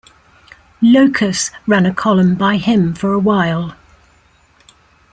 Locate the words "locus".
0.81-1.51